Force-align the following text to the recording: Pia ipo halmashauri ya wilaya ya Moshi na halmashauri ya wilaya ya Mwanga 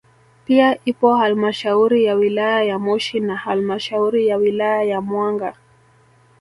Pia 0.45 0.77
ipo 0.85 1.15
halmashauri 1.15 2.03
ya 2.05 2.15
wilaya 2.15 2.63
ya 2.63 2.79
Moshi 2.79 3.19
na 3.19 3.35
halmashauri 3.35 4.27
ya 4.27 4.37
wilaya 4.37 4.83
ya 4.83 5.01
Mwanga 5.01 5.53